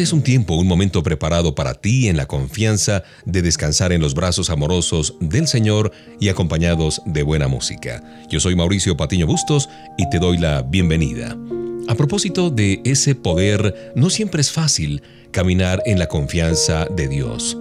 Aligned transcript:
Este 0.00 0.08
es 0.08 0.12
un 0.14 0.22
tiempo, 0.22 0.54
un 0.54 0.66
momento 0.66 1.02
preparado 1.02 1.54
para 1.54 1.74
ti 1.74 2.08
en 2.08 2.16
la 2.16 2.24
confianza 2.24 3.02
de 3.26 3.42
descansar 3.42 3.92
en 3.92 4.00
los 4.00 4.14
brazos 4.14 4.48
amorosos 4.48 5.14
del 5.20 5.46
Señor 5.46 5.92
y 6.18 6.30
acompañados 6.30 7.02
de 7.04 7.22
buena 7.22 7.48
música. 7.48 8.02
Yo 8.30 8.40
soy 8.40 8.56
Mauricio 8.56 8.96
Patiño 8.96 9.26
Bustos 9.26 9.68
y 9.98 10.08
te 10.08 10.18
doy 10.18 10.38
la 10.38 10.62
bienvenida. 10.62 11.36
A 11.86 11.94
propósito 11.96 12.48
de 12.48 12.80
ese 12.86 13.14
poder, 13.14 13.92
no 13.94 14.08
siempre 14.08 14.40
es 14.40 14.50
fácil 14.50 15.02
caminar 15.32 15.82
en 15.84 15.98
la 15.98 16.06
confianza 16.06 16.86
de 16.86 17.06
Dios. 17.06 17.58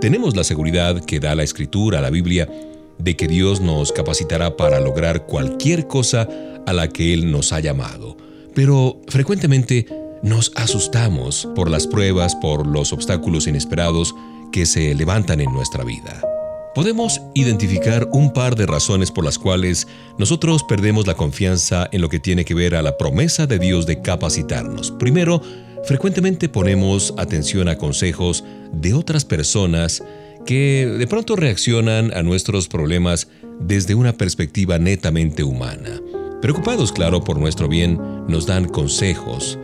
Tenemos 0.00 0.34
la 0.34 0.44
seguridad 0.44 1.04
que 1.04 1.20
da 1.20 1.34
la 1.34 1.42
Escritura, 1.42 2.00
la 2.00 2.08
Biblia, 2.08 2.48
de 2.96 3.14
que 3.14 3.28
Dios 3.28 3.60
nos 3.60 3.92
capacitará 3.92 4.56
para 4.56 4.80
lograr 4.80 5.26
cualquier 5.26 5.86
cosa 5.86 6.30
a 6.66 6.72
la 6.72 6.88
que 6.88 7.12
Él 7.12 7.30
nos 7.30 7.52
ha 7.52 7.60
llamado. 7.60 8.16
Pero 8.54 9.02
frecuentemente 9.08 9.86
nos 10.24 10.52
asustamos 10.56 11.46
por 11.54 11.70
las 11.70 11.86
pruebas, 11.86 12.34
por 12.34 12.66
los 12.66 12.94
obstáculos 12.94 13.46
inesperados 13.46 14.14
que 14.52 14.64
se 14.64 14.94
levantan 14.94 15.40
en 15.42 15.52
nuestra 15.52 15.84
vida. 15.84 16.22
Podemos 16.74 17.20
identificar 17.34 18.08
un 18.10 18.32
par 18.32 18.56
de 18.56 18.66
razones 18.66 19.10
por 19.10 19.24
las 19.24 19.38
cuales 19.38 19.86
nosotros 20.18 20.64
perdemos 20.64 21.06
la 21.06 21.14
confianza 21.14 21.88
en 21.92 22.00
lo 22.00 22.08
que 22.08 22.20
tiene 22.20 22.44
que 22.44 22.54
ver 22.54 22.74
a 22.74 22.82
la 22.82 22.96
promesa 22.96 23.46
de 23.46 23.58
Dios 23.58 23.86
de 23.86 24.00
capacitarnos. 24.00 24.90
Primero, 24.92 25.42
frecuentemente 25.84 26.48
ponemos 26.48 27.12
atención 27.18 27.68
a 27.68 27.76
consejos 27.76 28.44
de 28.72 28.94
otras 28.94 29.26
personas 29.26 30.02
que 30.46 30.86
de 30.98 31.06
pronto 31.06 31.36
reaccionan 31.36 32.12
a 32.14 32.22
nuestros 32.22 32.66
problemas 32.66 33.28
desde 33.60 33.94
una 33.94 34.14
perspectiva 34.14 34.78
netamente 34.78 35.44
humana. 35.44 36.00
Preocupados, 36.40 36.92
claro, 36.92 37.22
por 37.24 37.38
nuestro 37.38 37.68
bien, 37.68 38.00
nos 38.26 38.46
dan 38.46 38.68
consejos, 38.68 39.58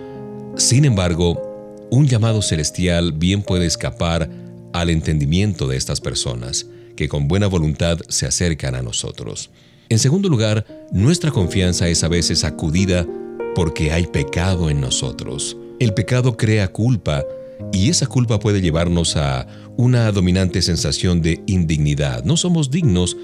sin 0.60 0.84
embargo, 0.84 1.88
un 1.90 2.06
llamado 2.06 2.42
celestial 2.42 3.12
bien 3.12 3.42
puede 3.42 3.64
escapar 3.64 4.28
al 4.74 4.90
entendimiento 4.90 5.66
de 5.66 5.78
estas 5.78 6.02
personas, 6.02 6.66
que 6.96 7.08
con 7.08 7.28
buena 7.28 7.46
voluntad 7.46 7.98
se 8.08 8.26
acercan 8.26 8.74
a 8.74 8.82
nosotros. 8.82 9.50
En 9.88 9.98
segundo 9.98 10.28
lugar, 10.28 10.66
nuestra 10.92 11.30
confianza 11.30 11.88
es 11.88 12.04
a 12.04 12.08
veces 12.08 12.44
acudida 12.44 13.06
porque 13.54 13.90
hay 13.90 14.06
pecado 14.06 14.68
en 14.68 14.82
nosotros. 14.82 15.56
El 15.78 15.94
pecado 15.94 16.36
crea 16.36 16.68
culpa 16.68 17.24
y 17.72 17.88
esa 17.88 18.06
culpa 18.06 18.38
puede 18.38 18.60
llevarnos 18.60 19.16
a 19.16 19.46
una 19.78 20.12
dominante 20.12 20.60
sensación 20.60 21.22
de 21.22 21.42
indignidad. 21.46 22.22
No 22.24 22.36
somos 22.36 22.70
dignos 22.70 23.16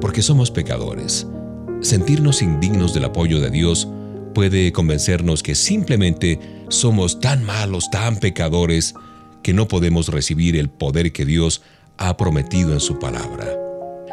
porque 0.00 0.22
somos 0.22 0.52
pecadores. 0.52 1.26
Sentirnos 1.80 2.40
indignos 2.40 2.94
del 2.94 3.06
apoyo 3.06 3.40
de 3.40 3.50
Dios 3.50 3.88
puede 4.32 4.72
convencernos 4.72 5.42
que 5.42 5.54
simplemente 5.54 6.53
somos 6.74 7.20
tan 7.20 7.44
malos, 7.44 7.90
tan 7.90 8.16
pecadores, 8.16 8.94
que 9.42 9.52
no 9.52 9.68
podemos 9.68 10.08
recibir 10.08 10.56
el 10.56 10.68
poder 10.68 11.12
que 11.12 11.24
Dios 11.24 11.62
ha 11.98 12.16
prometido 12.16 12.72
en 12.72 12.80
su 12.80 12.98
palabra. 12.98 13.46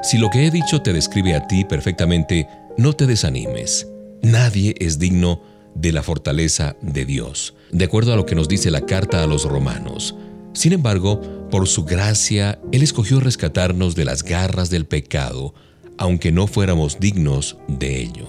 Si 0.04 0.18
lo 0.18 0.30
que 0.30 0.46
he 0.46 0.52
dicho 0.52 0.82
te 0.82 0.94
describe 0.94 1.36
a 1.36 1.48
ti 1.48 1.64
perfectamente, 1.64 2.48
no 2.78 2.94
te 2.94 3.08
desanimes. 3.08 3.88
Nadie 4.22 4.76
es 4.80 5.00
digno 5.00 5.42
de 5.76 5.92
la 5.92 6.04
fortaleza 6.04 6.76
de 6.82 7.06
Dios, 7.06 7.56
de 7.72 7.86
acuerdo 7.86 8.14
a 8.14 8.16
lo 8.16 8.26
que 8.26 8.36
nos 8.36 8.48
dice 8.48 8.72
la 8.72 8.82
carta 8.82 9.24
a 9.24 9.28
los 9.28 9.46
romanos. 9.46 10.16
Sin 10.54 10.74
embargo, 10.74 11.48
por 11.50 11.68
su 11.68 11.86
gracia, 11.86 12.60
Él 12.72 12.84
escogió 12.84 13.20
rescatarnos 13.20 13.96
de 13.96 14.06
las 14.06 14.24
garras 14.24 14.70
del 14.70 14.86
pecado, 14.86 15.54
aunque 15.98 16.32
no 16.32 16.48
fuéramos 16.48 17.00
dignos 17.00 17.58
de 17.68 18.02
ello. 18.02 18.28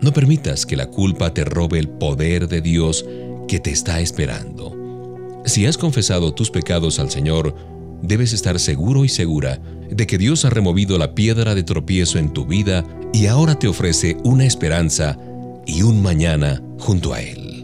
No 0.00 0.12
permitas 0.12 0.66
que 0.66 0.76
la 0.76 0.86
culpa 0.86 1.34
te 1.34 1.44
robe 1.44 1.78
el 1.78 1.88
poder 1.88 2.48
de 2.48 2.60
Dios 2.60 3.04
que 3.48 3.58
te 3.58 3.70
está 3.70 4.00
esperando. 4.00 5.42
Si 5.44 5.66
has 5.66 5.76
confesado 5.76 6.32
tus 6.32 6.50
pecados 6.50 7.00
al 7.00 7.10
Señor, 7.10 7.54
debes 8.02 8.32
estar 8.32 8.60
seguro 8.60 9.04
y 9.04 9.08
segura 9.08 9.60
de 9.90 10.06
que 10.06 10.18
Dios 10.18 10.44
ha 10.44 10.50
removido 10.50 10.98
la 10.98 11.14
piedra 11.14 11.54
de 11.54 11.64
tropiezo 11.64 12.18
en 12.18 12.32
tu 12.32 12.46
vida 12.46 12.84
y 13.12 13.26
ahora 13.26 13.58
te 13.58 13.66
ofrece 13.66 14.16
una 14.22 14.44
esperanza 14.44 15.18
y 15.66 15.82
un 15.82 16.02
mañana 16.02 16.62
junto 16.78 17.12
a 17.14 17.22
Él. 17.22 17.57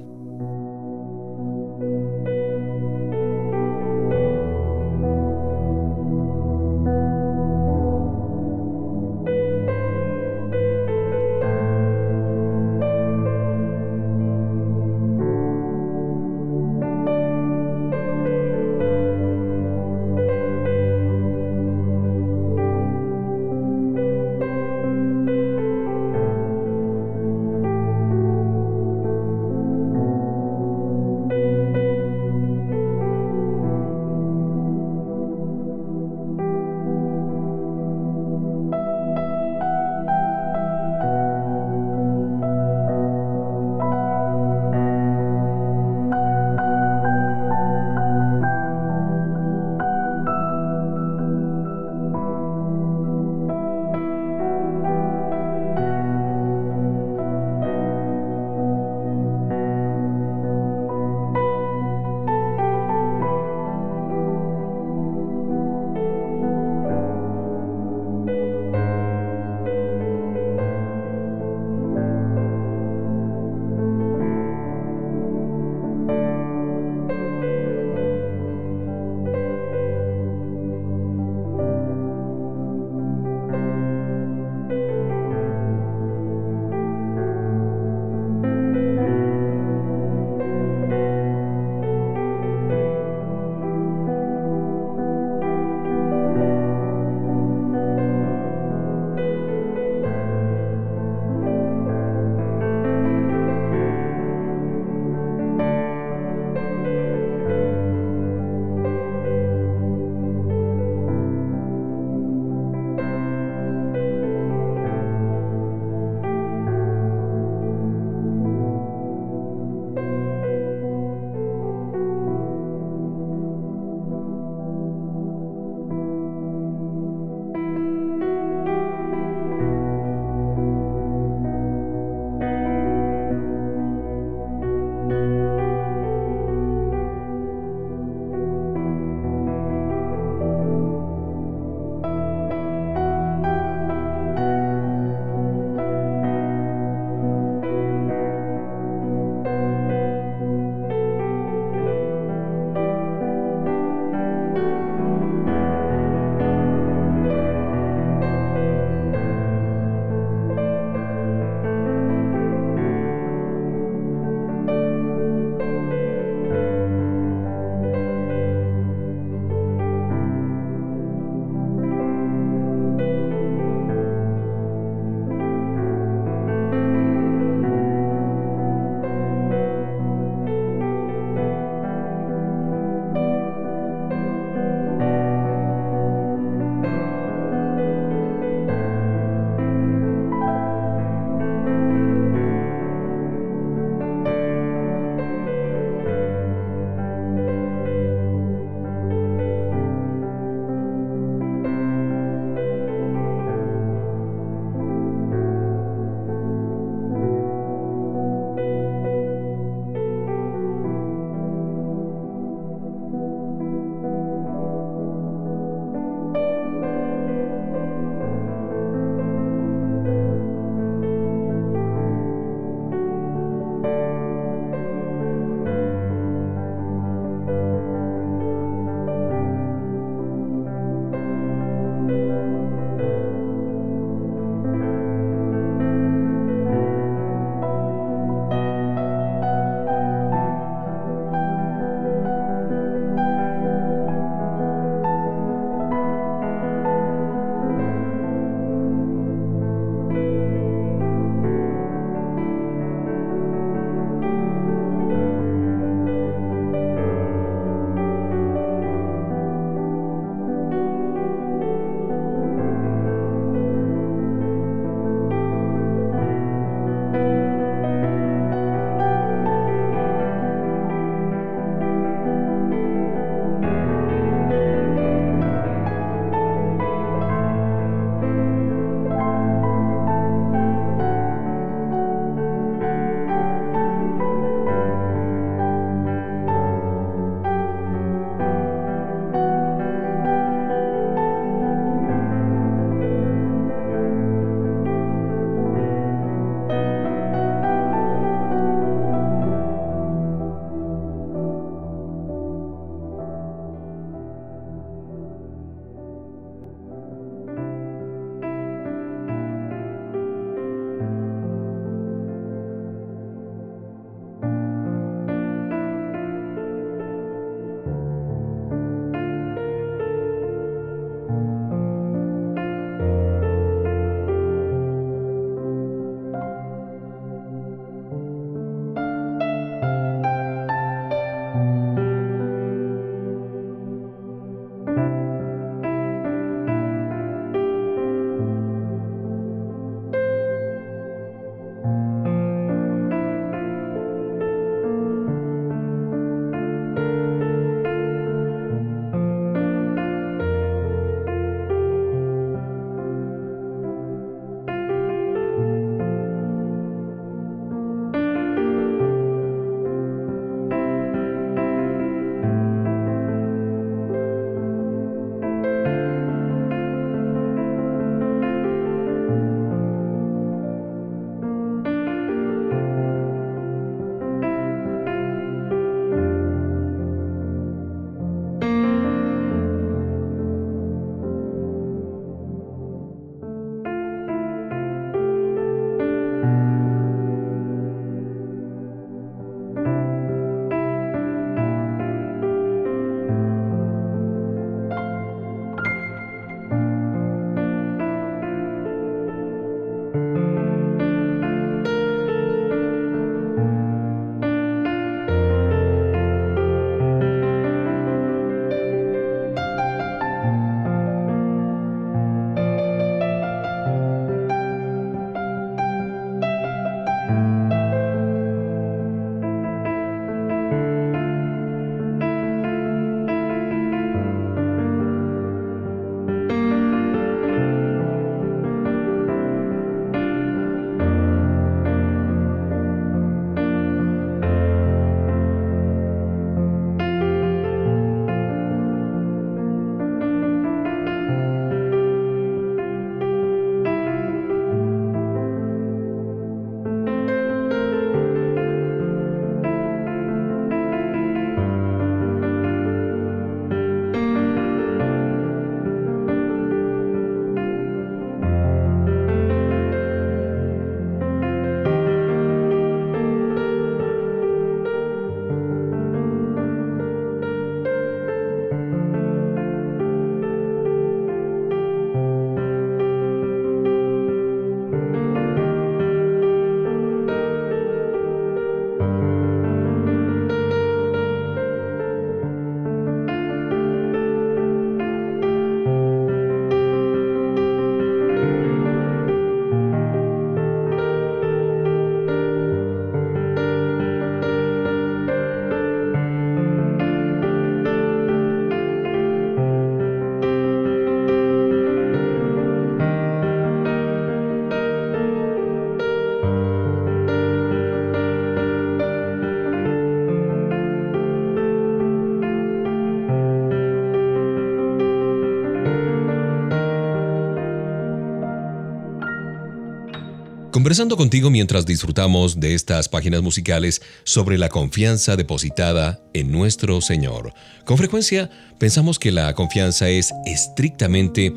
Conversando 520.84 521.16
contigo 521.16 521.48
mientras 521.48 521.86
disfrutamos 521.86 522.60
de 522.60 522.74
estas 522.74 523.08
páginas 523.08 523.40
musicales 523.40 524.02
sobre 524.24 524.58
la 524.58 524.68
confianza 524.68 525.34
depositada 525.34 526.20
en 526.34 526.52
nuestro 526.52 527.00
Señor. 527.00 527.54
Con 527.86 527.96
frecuencia 527.96 528.50
pensamos 528.78 529.18
que 529.18 529.32
la 529.32 529.54
confianza 529.54 530.10
es 530.10 530.34
estrictamente 530.44 531.54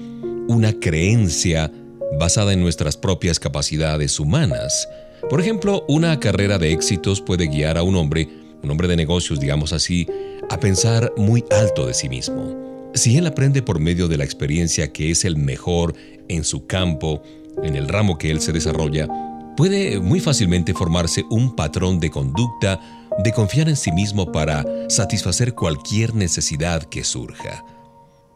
una 0.47 0.71
creencia 0.71 1.69
basada 2.17 2.53
en 2.53 2.61
nuestras 2.61 2.95
propias 2.95 3.37
capacidades 3.37 4.17
humanas. 4.17 4.87
Por 5.29 5.41
ejemplo, 5.41 5.83
una 5.89 6.21
carrera 6.21 6.57
de 6.57 6.71
éxitos 6.71 7.19
puede 7.19 7.47
guiar 7.47 7.77
a 7.77 7.83
un 7.83 7.97
hombre, 7.97 8.29
un 8.63 8.71
hombre 8.71 8.87
de 8.87 8.95
negocios, 8.95 9.41
digamos 9.41 9.73
así, 9.73 10.07
a 10.49 10.57
pensar 10.57 11.11
muy 11.17 11.43
alto 11.51 11.85
de 11.85 11.93
sí 11.93 12.07
mismo. 12.07 12.67
Si 12.93 13.17
él 13.17 13.27
aprende 13.27 13.61
por 13.61 13.79
medio 13.81 14.07
de 14.07 14.15
la 14.15 14.23
experiencia 14.23 14.93
que 14.93 15.11
es 15.11 15.25
el 15.25 15.35
mejor 15.35 15.95
en 16.29 16.45
su 16.45 16.65
campo, 16.65 17.21
en 17.63 17.75
el 17.75 17.87
ramo 17.87 18.17
que 18.17 18.31
él 18.31 18.41
se 18.41 18.51
desarrolla, 18.51 19.07
puede 19.55 19.99
muy 19.99 20.19
fácilmente 20.19 20.73
formarse 20.73 21.25
un 21.29 21.55
patrón 21.55 21.99
de 21.99 22.11
conducta 22.11 22.79
de 23.23 23.31
confiar 23.31 23.67
en 23.67 23.75
sí 23.75 23.91
mismo 23.91 24.31
para 24.31 24.63
satisfacer 24.89 25.55
cualquier 25.55 26.13
necesidad 26.13 26.83
que 26.83 27.03
surja. 27.03 27.65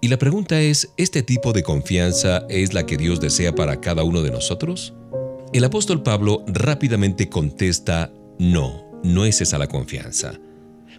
Y 0.02 0.08
la 0.08 0.18
pregunta 0.18 0.60
es, 0.60 0.92
¿este 0.98 1.22
tipo 1.22 1.54
de 1.54 1.62
confianza 1.62 2.46
es 2.50 2.74
la 2.74 2.88
que 2.88 2.98
Dios 2.98 3.20
desea 3.20 3.54
para 3.54 3.80
cada 3.80 4.04
uno 4.04 4.24
de 4.24 4.32
nosotros? 4.32 4.96
El 5.54 5.64
apóstol 5.64 6.02
Pablo 6.02 6.44
rápidamente 6.48 7.30
contesta, 7.30 8.12
no, 8.40 8.84
no 9.04 9.26
es 9.26 9.42
esa 9.42 9.60
la 9.60 9.68
confianza. 9.68 10.40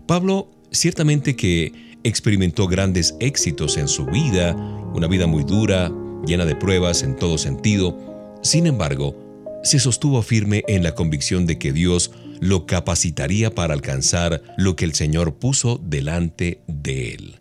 Pablo 0.07 0.51
ciertamente 0.71 1.35
que 1.35 1.73
experimentó 2.05 2.69
grandes 2.69 3.17
éxitos 3.19 3.77
en 3.77 3.89
su 3.89 4.07
vida, 4.07 4.55
una 4.95 5.09
vida 5.09 5.27
muy 5.27 5.43
dura, 5.43 5.91
llena 6.25 6.45
de 6.45 6.55
pruebas 6.55 7.03
en 7.03 7.17
todo 7.17 7.39
sentido, 7.39 8.12
sin 8.43 8.67
embargo, 8.67 9.17
se 9.63 9.79
sostuvo 9.79 10.21
firme 10.23 10.65
en 10.69 10.83
la 10.83 10.95
convicción 10.95 11.47
de 11.47 11.59
que 11.59 11.73
Dios 11.73 12.11
lo 12.41 12.67
capacitaría 12.67 13.55
para 13.55 13.75
alcanzar 13.75 14.43
lo 14.57 14.75
que 14.75 14.85
el 14.85 14.95
Señor 14.95 15.35
puso 15.35 15.81
delante 15.83 16.61
de 16.67 17.15
él. 17.15 17.37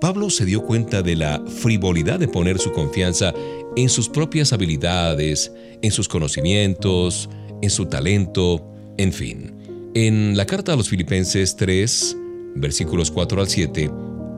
Pablo 0.00 0.28
se 0.28 0.44
dio 0.44 0.62
cuenta 0.64 1.00
de 1.00 1.16
la 1.16 1.42
frivolidad 1.46 2.18
de 2.18 2.28
poner 2.28 2.58
su 2.58 2.72
confianza 2.72 3.32
en 3.74 3.88
sus 3.88 4.10
propias 4.10 4.52
habilidades, 4.52 5.50
en 5.80 5.90
sus 5.90 6.08
conocimientos, 6.08 7.30
en 7.62 7.70
su 7.70 7.86
talento, 7.86 8.70
en 8.98 9.12
fin. 9.12 9.54
En 9.94 10.36
la 10.36 10.44
carta 10.44 10.74
a 10.74 10.76
los 10.76 10.90
Filipenses 10.90 11.56
3, 11.56 12.16
versículos 12.56 13.10
4 13.10 13.40
al 13.40 13.48
7, 13.48 13.90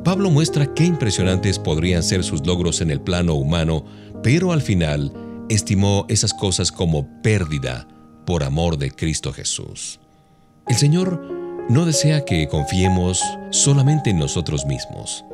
Pablo 0.04 0.30
muestra 0.30 0.72
qué 0.72 0.84
impresionantes 0.84 1.58
podrían 1.58 2.04
ser 2.04 2.22
sus 2.22 2.46
logros 2.46 2.80
en 2.80 2.92
el 2.92 3.00
plano 3.00 3.34
humano, 3.34 3.84
pero 4.22 4.52
al 4.52 4.62
final 4.62 5.12
estimó 5.48 6.06
esas 6.08 6.34
cosas 6.34 6.72
como 6.72 7.22
pérdida 7.22 7.86
por 8.26 8.42
amor 8.42 8.76
de 8.78 8.90
Cristo 8.90 9.32
Jesús. 9.32 10.00
El 10.68 10.76
Señor 10.76 11.20
no 11.68 11.84
desea 11.84 12.24
que 12.24 12.48
confiemos 12.48 13.20
solamente 13.50 14.10
en 14.10 14.18
nosotros 14.18 14.66
mismos. 14.66 15.24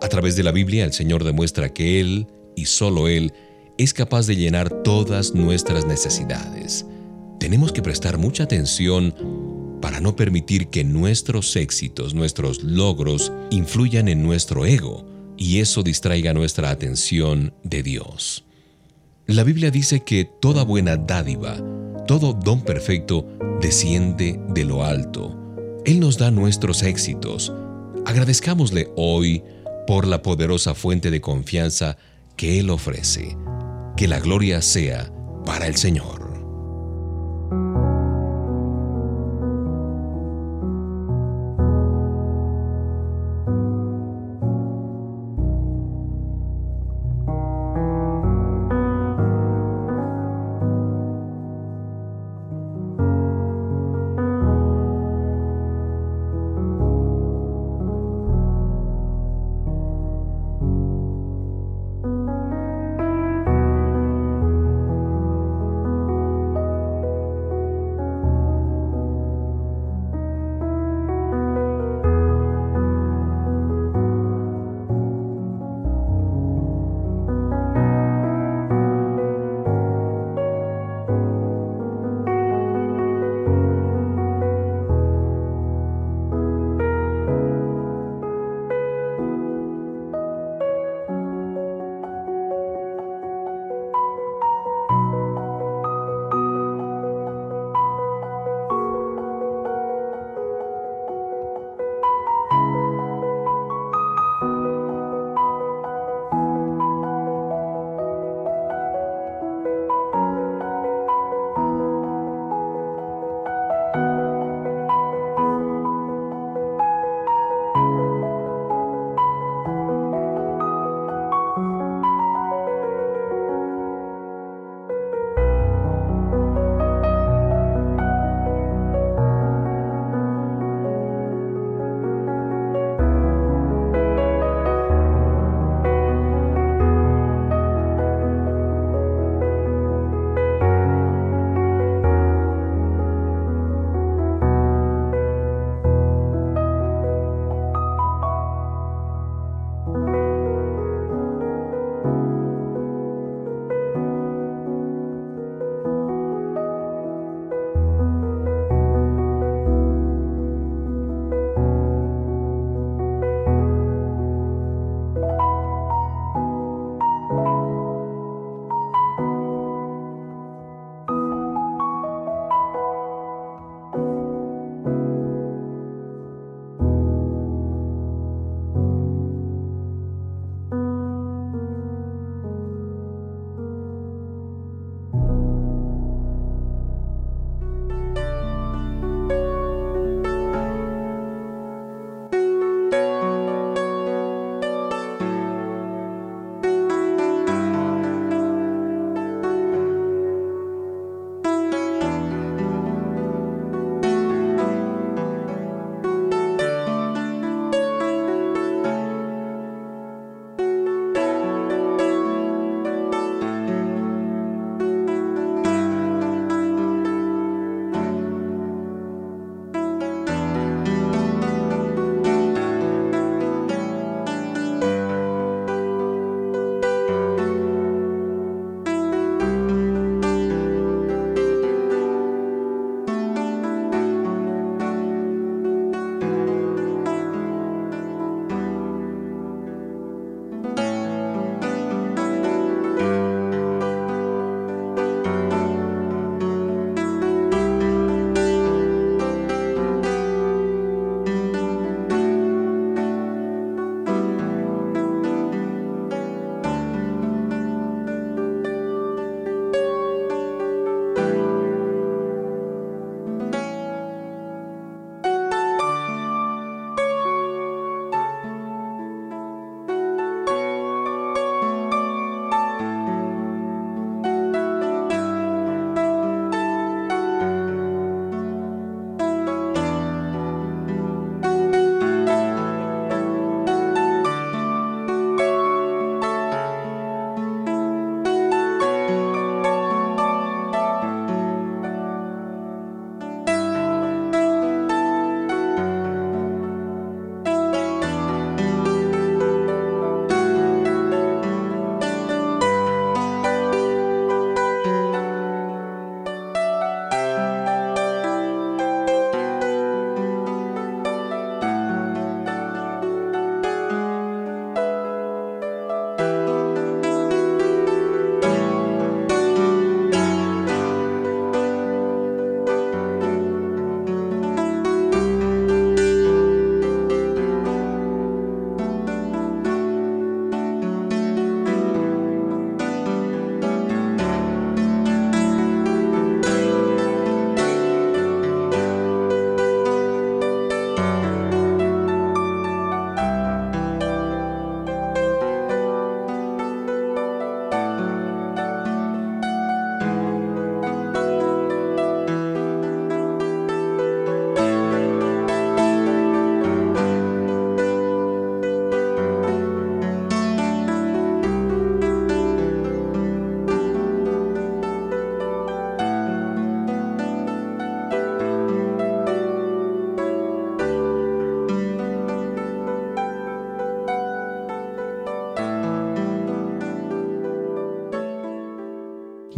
A 0.00 0.08
través 0.08 0.36
de 0.36 0.42
la 0.42 0.52
Biblia 0.52 0.84
el 0.84 0.92
Señor 0.92 1.24
demuestra 1.24 1.72
que 1.72 2.00
Él, 2.00 2.26
y 2.56 2.66
solo 2.66 3.08
Él, 3.08 3.32
es 3.78 3.94
capaz 3.94 4.26
de 4.26 4.36
llenar 4.36 4.70
todas 4.82 5.34
nuestras 5.34 5.86
necesidades. 5.86 6.86
Tenemos 7.38 7.72
que 7.72 7.82
prestar 7.82 8.18
mucha 8.18 8.44
atención 8.44 9.14
para 9.80 10.00
no 10.00 10.14
permitir 10.14 10.68
que 10.68 10.84
nuestros 10.84 11.56
éxitos, 11.56 12.14
nuestros 12.14 12.62
logros, 12.62 13.32
influyan 13.50 14.08
en 14.08 14.22
nuestro 14.22 14.64
ego 14.64 15.04
y 15.36 15.58
eso 15.58 15.82
distraiga 15.82 16.34
nuestra 16.34 16.70
atención 16.70 17.52
de 17.64 17.82
Dios. 17.82 18.44
La 19.32 19.44
Biblia 19.44 19.70
dice 19.70 20.00
que 20.00 20.26
toda 20.26 20.62
buena 20.62 20.98
dádiva, 20.98 21.56
todo 22.06 22.34
don 22.34 22.60
perfecto, 22.60 23.26
desciende 23.62 24.38
de 24.50 24.66
lo 24.66 24.84
alto. 24.84 25.34
Él 25.86 26.00
nos 26.00 26.18
da 26.18 26.30
nuestros 26.30 26.82
éxitos. 26.82 27.50
Agradezcámosle 28.04 28.90
hoy 28.94 29.42
por 29.86 30.06
la 30.06 30.20
poderosa 30.20 30.74
fuente 30.74 31.10
de 31.10 31.22
confianza 31.22 31.96
que 32.36 32.60
Él 32.60 32.68
ofrece. 32.68 33.38
Que 33.96 34.06
la 34.06 34.20
gloria 34.20 34.60
sea 34.60 35.10
para 35.46 35.66
el 35.66 35.76
Señor. 35.76 36.31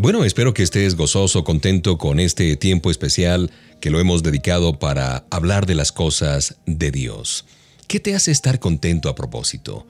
Bueno, 0.05 0.27
espero 0.27 0.53
que 0.53 0.63
estés 0.63 0.97
gozoso, 0.97 1.45
contento 1.45 1.97
con 1.97 2.21
este 2.21 2.57
tiempo 2.57 2.91
especial 2.91 3.51
que 3.81 3.89
lo 3.89 4.01
hemos 4.01 4.23
dedicado 4.23 4.79
para 4.79 5.25
hablar 5.31 5.65
de 5.65 5.75
las 5.75 5.93
cosas 5.93 6.57
de 6.67 6.91
Dios. 6.91 7.47
¿Qué 7.87 8.01
te 8.01 8.15
hace 8.15 8.31
estar 8.31 8.61
contento 8.61 9.09
a 9.09 9.15
propósito? 9.15 9.87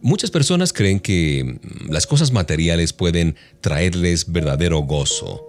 Muchas 0.00 0.30
personas 0.30 0.72
creen 0.72 1.00
que 1.00 1.44
mm, 1.44 1.92
las 1.92 2.06
cosas 2.06 2.32
materiales 2.32 2.94
pueden 2.94 3.36
traerles 3.60 4.32
verdadero 4.32 4.78
gozo. 4.78 5.46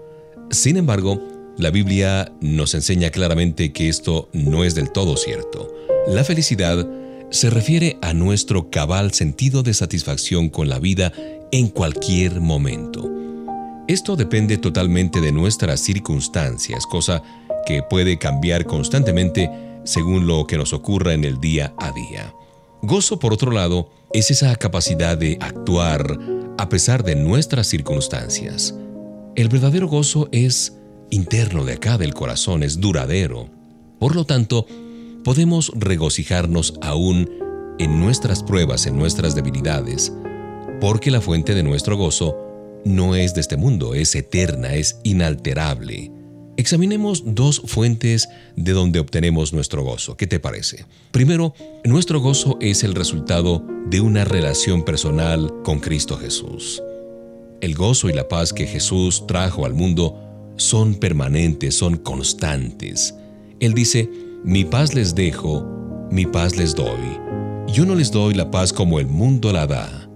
Sin 0.52 0.76
embargo, 0.76 1.26
la 1.58 1.70
Biblia 1.70 2.30
nos 2.42 2.74
enseña 2.74 3.12
claramente 3.12 3.72
que 3.72 3.88
esto 3.88 4.30
no 4.34 4.66
es 4.66 4.76
del 4.76 4.92
todo 4.92 5.16
cierto. 5.16 5.74
La 6.10 6.26
felicidad 6.26 6.86
se 7.32 7.50
refiere 7.50 7.98
a 8.02 8.14
nuestro 8.14 8.70
cabal 8.70 9.14
sentido 9.14 9.64
de 9.64 9.74
satisfacción 9.74 10.50
con 10.50 10.68
la 10.68 10.80
vida 10.80 11.14
en 11.54 11.70
cualquier 11.70 12.42
momento. 12.42 13.19
Esto 13.90 14.16
depende 14.16 14.60
totalmente 14.60 15.20
de 15.20 15.32
nuestras 15.32 15.80
circunstancias, 15.80 16.86
cosa 16.86 17.24
que 17.66 17.82
puede 17.82 18.20
cambiar 18.20 18.68
constantemente 18.68 19.50
según 19.84 20.28
lo 20.28 20.46
que 20.46 20.58
nos 20.58 20.74
ocurra 20.74 21.16
en 21.16 21.26
el 21.26 21.42
día 21.42 21.74
a 21.80 21.92
día. 21.92 22.32
Gozo, 22.84 23.18
por 23.18 23.34
otro 23.34 23.52
lado, 23.52 23.90
es 24.14 24.30
esa 24.30 24.56
capacidad 24.58 25.18
de 25.18 25.40
actuar 25.42 26.20
a 26.60 26.70
pesar 26.70 27.04
de 27.04 27.16
nuestras 27.16 27.66
circunstancias. 27.66 28.76
El 29.36 29.50
verdadero 29.50 29.88
gozo 29.88 30.30
es 30.32 30.78
interno 31.10 31.66
de 31.66 31.74
acá 31.74 31.98
del 31.98 32.14
corazón, 32.14 32.62
es 32.62 32.80
duradero. 32.80 33.50
Por 33.98 34.16
lo 34.16 34.24
tanto, 34.24 34.68
podemos 35.24 35.72
regocijarnos 35.74 36.76
aún 36.84 37.28
en 37.80 38.00
nuestras 38.00 38.44
pruebas, 38.44 38.86
en 38.86 39.00
nuestras 39.00 39.34
debilidades, 39.34 40.14
porque 40.80 41.10
la 41.10 41.22
fuente 41.22 41.56
de 41.56 41.64
nuestro 41.64 41.98
gozo 41.98 42.49
no 42.86 43.16
es 43.16 43.34
de 43.34 43.42
este 43.42 43.58
mundo, 43.58 43.94
es 43.94 44.16
eterna, 44.16 44.76
es 44.76 45.00
inalterable. 45.04 46.12
Examinemos 46.58 47.24
dos 47.26 47.62
fuentes 47.66 48.28
de 48.58 48.74
donde 48.74 49.00
obtenemos 49.00 49.54
nuestro 49.54 49.82
gozo. 49.84 50.18
¿Qué 50.18 50.28
te 50.28 50.42
parece? 50.42 50.86
Primero, 51.12 51.54
nuestro 51.86 52.20
gozo 52.20 52.58
es 52.60 52.84
el 52.84 52.96
resultado 52.96 53.66
de 53.90 54.02
una 54.02 54.26
relación 54.26 54.84
personal 54.84 55.54
con 55.64 55.80
Cristo 55.80 56.18
Jesús. 56.18 56.84
El 57.62 57.76
gozo 57.76 58.10
y 58.10 58.14
la 58.14 58.28
paz 58.28 58.52
que 58.52 58.68
Jesús 58.68 59.26
trajo 59.26 59.66
al 59.66 59.74
mundo 59.74 60.54
son 60.58 60.96
permanentes, 60.96 61.76
son 61.76 61.96
constantes. 61.96 63.16
Él 63.62 63.74
dice, 63.74 64.10
mi 64.44 64.66
paz 64.66 64.94
les 64.94 65.16
dejo, 65.16 65.66
mi 66.12 66.26
paz 66.26 66.58
les 66.58 66.76
doy. 66.76 67.20
Yo 67.72 67.86
no 67.86 67.96
les 67.96 68.12
doy 68.12 68.34
la 68.34 68.52
paz 68.52 68.74
como 68.74 69.00
el 69.00 69.08
mundo 69.08 69.54
la 69.54 69.66
da. 69.66 70.10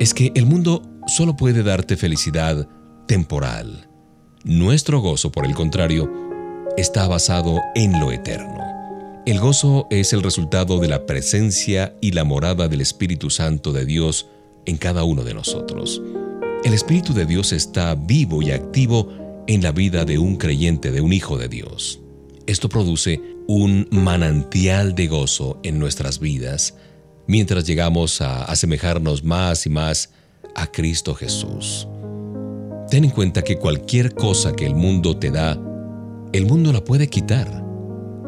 Es 0.00 0.14
que 0.14 0.32
el 0.34 0.46
mundo 0.46 0.82
solo 1.06 1.36
puede 1.36 1.62
darte 1.62 1.96
felicidad 1.96 2.68
temporal. 3.06 3.88
Nuestro 4.44 5.00
gozo, 5.00 5.30
por 5.30 5.46
el 5.46 5.54
contrario, 5.54 6.10
está 6.76 7.06
basado 7.06 7.60
en 7.74 8.00
lo 8.00 8.12
eterno. 8.12 8.58
El 9.24 9.38
gozo 9.38 9.86
es 9.90 10.12
el 10.12 10.22
resultado 10.22 10.80
de 10.80 10.88
la 10.88 11.06
presencia 11.06 11.96
y 12.00 12.12
la 12.12 12.24
morada 12.24 12.68
del 12.68 12.80
Espíritu 12.80 13.30
Santo 13.30 13.72
de 13.72 13.84
Dios 13.84 14.28
en 14.66 14.78
cada 14.78 15.04
uno 15.04 15.22
de 15.22 15.34
nosotros. 15.34 16.02
El 16.64 16.74
Espíritu 16.74 17.12
de 17.14 17.26
Dios 17.26 17.52
está 17.52 17.94
vivo 17.94 18.42
y 18.42 18.50
activo 18.50 19.08
en 19.46 19.62
la 19.62 19.72
vida 19.72 20.04
de 20.04 20.18
un 20.18 20.36
creyente, 20.36 20.90
de 20.90 21.00
un 21.00 21.12
hijo 21.12 21.38
de 21.38 21.48
Dios. 21.48 22.00
Esto 22.46 22.68
produce 22.68 23.20
un 23.46 23.86
manantial 23.90 24.94
de 24.94 25.06
gozo 25.06 25.60
en 25.62 25.78
nuestras 25.78 26.18
vidas 26.18 26.74
mientras 27.26 27.66
llegamos 27.66 28.20
a 28.20 28.44
asemejarnos 28.44 29.24
más 29.24 29.66
y 29.66 29.70
más 29.70 30.10
a 30.54 30.66
Cristo 30.66 31.14
Jesús. 31.14 31.88
Ten 32.90 33.04
en 33.04 33.10
cuenta 33.10 33.42
que 33.42 33.58
cualquier 33.58 34.14
cosa 34.14 34.52
que 34.52 34.66
el 34.66 34.74
mundo 34.74 35.16
te 35.16 35.30
da, 35.30 35.58
el 36.32 36.46
mundo 36.46 36.72
la 36.72 36.84
puede 36.84 37.08
quitar. 37.08 37.64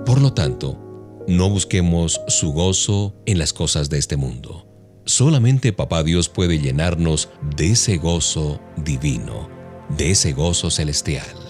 Por 0.07 0.21
lo 0.21 0.33
tanto, 0.33 0.79
no 1.27 1.51
busquemos 1.51 2.21
su 2.29 2.53
gozo 2.53 3.15
en 3.27 3.39
las 3.39 3.53
cosas 3.53 3.91
de 3.91 3.99
este 3.99 4.17
mundo. 4.17 4.67
Solamente 5.07 5.73
Papá 5.73 6.03
Dios 6.03 6.29
puede 6.29 6.59
llenarnos 6.59 7.29
de 7.57 7.73
ese 7.73 7.99
gozo 7.99 8.61
divino, 8.77 9.49
de 9.97 10.11
ese 10.11 10.33
gozo 10.33 10.71
celestial. 10.71 11.43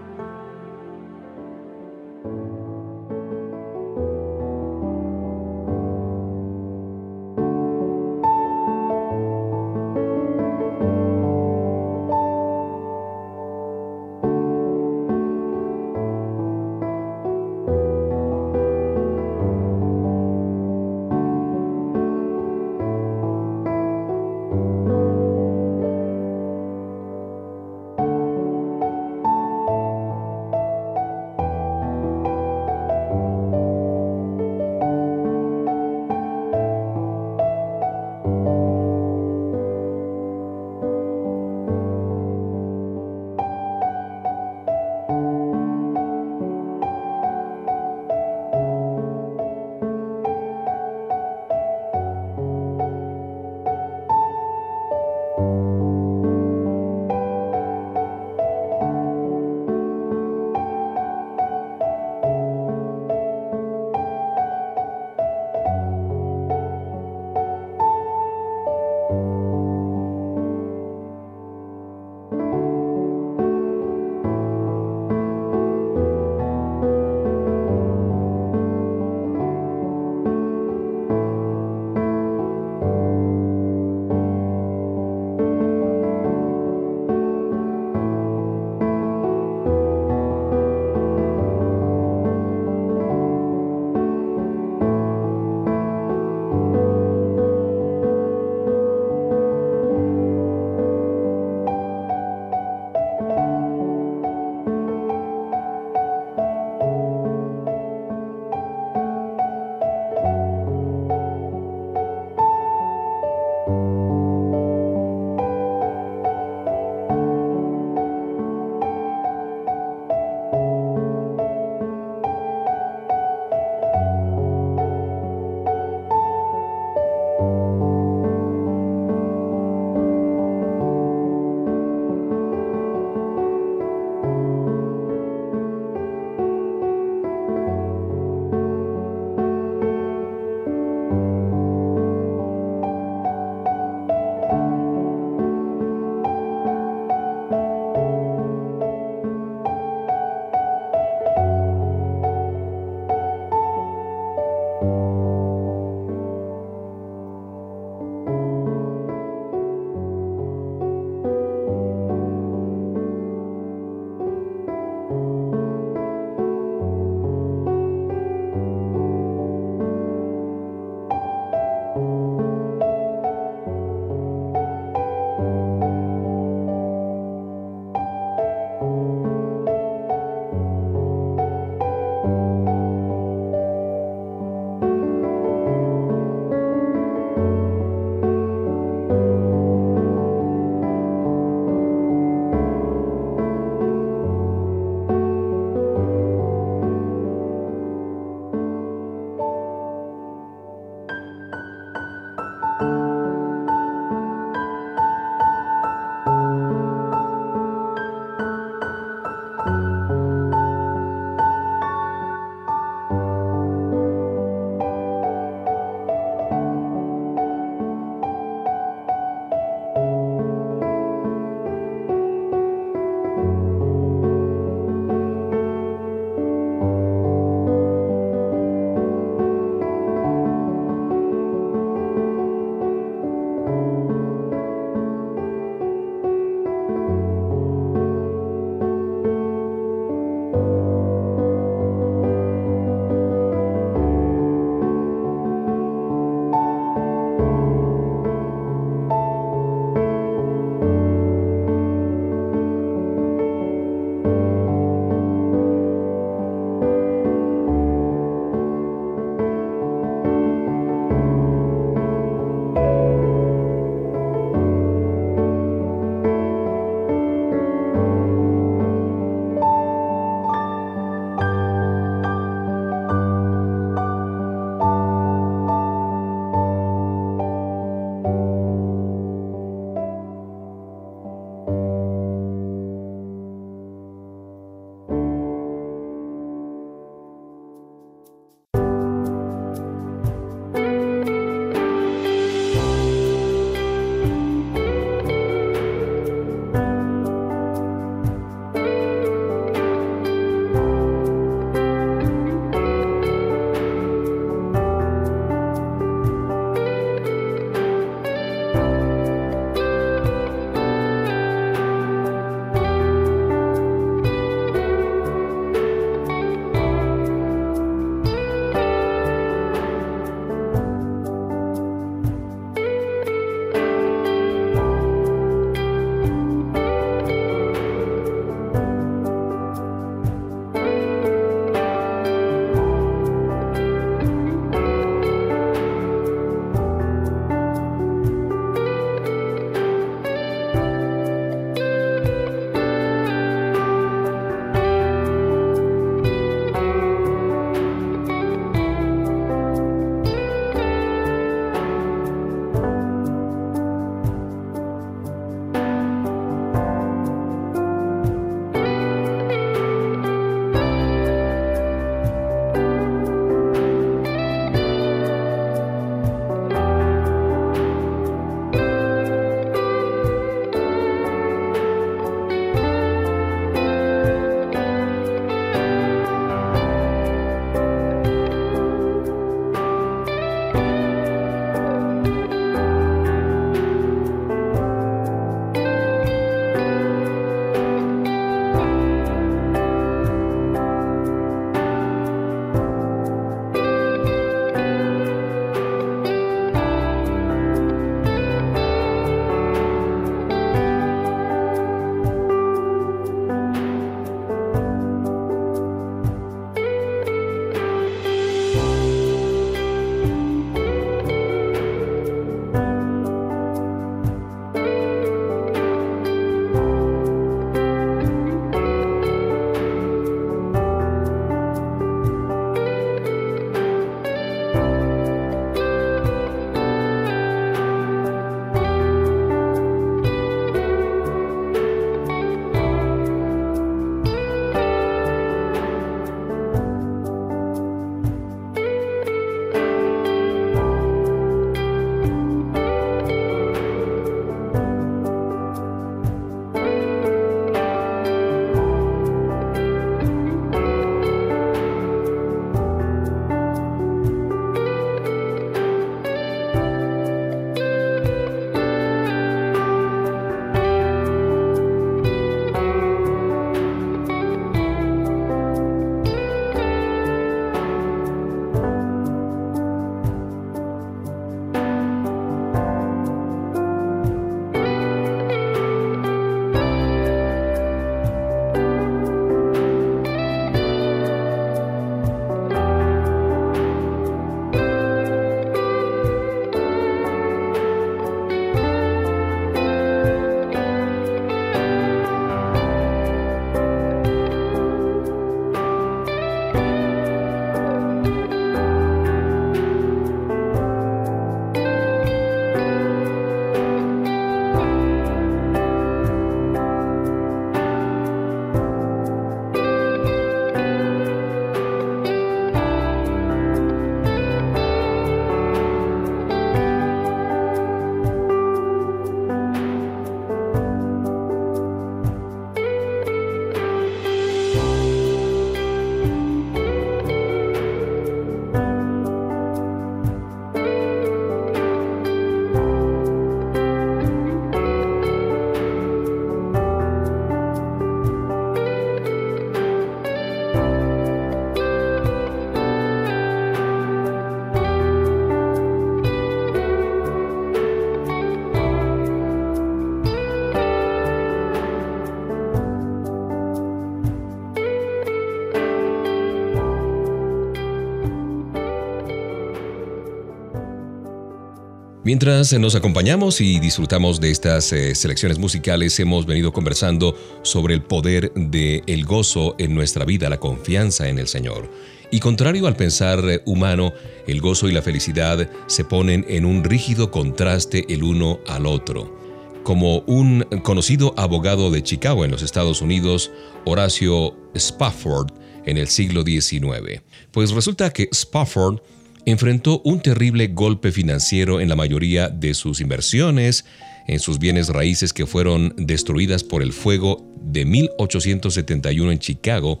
Mientras 562.30 562.72
nos 562.74 562.94
acompañamos 562.94 563.60
y 563.60 563.80
disfrutamos 563.80 564.40
de 564.40 564.52
estas 564.52 564.92
eh, 564.92 565.16
selecciones 565.16 565.58
musicales, 565.58 566.20
hemos 566.20 566.46
venido 566.46 566.72
conversando 566.72 567.34
sobre 567.62 567.92
el 567.92 568.02
poder 568.02 568.52
del 568.54 569.02
el 569.08 569.24
gozo 569.24 569.74
en 569.78 569.96
nuestra 569.96 570.24
vida, 570.24 570.48
la 570.48 570.60
confianza 570.60 571.28
en 571.28 571.40
el 571.40 571.48
Señor. 571.48 571.90
Y 572.30 572.38
contrario 572.38 572.86
al 572.86 572.94
pensar 572.94 573.40
eh, 573.50 573.62
humano, 573.66 574.12
el 574.46 574.60
gozo 574.60 574.88
y 574.88 574.92
la 574.92 575.02
felicidad 575.02 575.68
se 575.88 576.04
ponen 576.04 576.46
en 576.48 576.66
un 576.66 576.84
rígido 576.84 577.32
contraste 577.32 578.04
el 578.08 578.22
uno 578.22 578.60
al 578.68 578.86
otro. 578.86 579.36
Como 579.82 580.20
un 580.20 580.60
conocido 580.84 581.34
abogado 581.36 581.90
de 581.90 582.04
Chicago 582.04 582.44
en 582.44 582.52
los 582.52 582.62
Estados 582.62 583.02
Unidos, 583.02 583.50
Horacio 583.84 584.54
Spafford, 584.74 585.50
en 585.84 585.98
el 585.98 586.06
siglo 586.06 586.44
XIX. 586.44 587.22
Pues 587.50 587.72
resulta 587.72 588.12
que 588.12 588.28
Spafford 588.30 589.00
enfrentó 589.46 590.00
un 590.04 590.20
terrible 590.20 590.68
golpe 590.68 591.12
financiero 591.12 591.80
en 591.80 591.88
la 591.88 591.96
mayoría 591.96 592.48
de 592.48 592.74
sus 592.74 593.00
inversiones, 593.00 593.84
en 594.26 594.38
sus 594.38 594.58
bienes 594.58 594.88
raíces 594.88 595.32
que 595.32 595.46
fueron 595.46 595.94
destruidas 595.96 596.62
por 596.62 596.82
el 596.82 596.92
fuego 596.92 597.44
de 597.60 597.84
1871 597.84 599.32
en 599.32 599.38
Chicago. 599.38 600.00